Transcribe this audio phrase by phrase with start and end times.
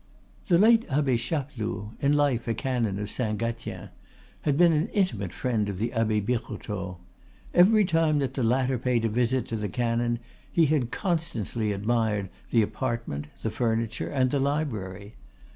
[0.47, 3.89] The late Abbe Chapeloud, in life a canon of Saint Gatien,
[4.41, 6.97] had been an intimate friend of the Abbe Birotteau.
[7.53, 10.17] Every time that the latter paid a visit to the canon
[10.51, 15.17] he had constantly admired the apartment, the furniture and the library.